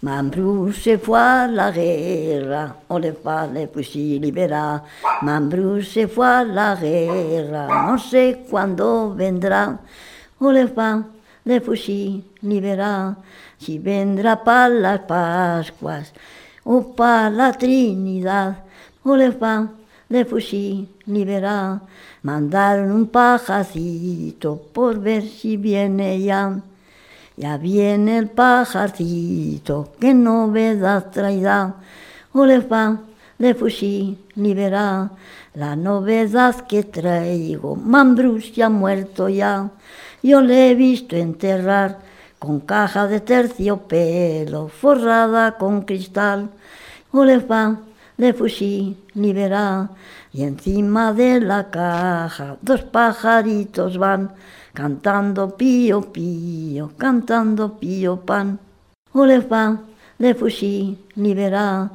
Mambrú 0.00 0.72
se 0.72 0.96
fue 0.96 1.18
a 1.18 1.48
la 1.48 1.72
guerra, 1.72 2.72
ole 2.86 3.16
le 3.52 3.66
fusil 3.66 4.22
libera. 4.22 4.80
Mambrú 5.22 5.82
se 5.82 6.06
fue 6.06 6.24
a 6.24 6.44
la 6.44 6.76
guerra, 6.76 7.66
no 7.66 7.98
sé 7.98 8.44
cuándo 8.48 9.12
vendrá. 9.16 9.80
Ole 10.38 10.72
le 11.44 11.60
fusil 11.60 12.24
libera, 12.42 13.16
si 13.58 13.80
vendrá 13.80 14.44
para 14.44 14.68
las 14.68 15.00
Pascuas 15.00 16.12
o 16.62 16.94
para 16.94 17.28
la 17.30 17.52
Trinidad. 17.54 18.56
Ole 19.02 19.36
le 20.10 20.24
fusil 20.24 20.88
libera, 21.06 21.80
mandaron 22.22 22.92
un 22.92 23.08
pajacito 23.08 24.62
por 24.72 25.00
ver 25.00 25.24
si 25.24 25.56
viene 25.56 26.20
ya. 26.20 26.56
Ya 27.38 27.56
viene 27.56 28.18
el 28.18 28.30
pajarcito, 28.30 29.92
qué 30.00 30.12
novedad 30.12 31.12
traerá. 31.12 31.76
Olefa, 32.32 32.98
de 33.38 33.54
fusil, 33.54 34.18
libera 34.34 35.12
la 35.54 35.76
novedad 35.76 36.66
que 36.66 36.82
traigo. 36.82 37.76
Mambrus 37.76 38.52
ya 38.52 38.68
muerto 38.68 39.28
ya, 39.28 39.70
yo 40.20 40.40
le 40.40 40.70
he 40.70 40.74
visto 40.74 41.14
enterrar 41.14 42.00
con 42.40 42.58
caja 42.58 43.06
de 43.06 43.20
terciopelo, 43.20 44.66
forrada 44.66 45.58
con 45.58 45.82
cristal. 45.82 46.50
Olefa, 47.12 47.78
de 48.18 48.34
fusil, 48.34 48.96
libera 49.14 49.90
y 50.32 50.42
encima 50.42 51.12
de 51.12 51.40
la 51.40 51.70
caja 51.70 52.56
dos 52.60 52.82
pajaritos 52.82 53.96
van 53.96 54.32
cantando 54.74 55.56
pío 55.56 56.12
pío, 56.12 56.92
cantando 56.98 57.78
pío 57.78 58.20
pan. 58.20 58.58
Ole 59.12 59.40
pan, 59.40 59.80
le 60.18 60.34
fusil, 60.34 60.98
libera, 61.14 61.92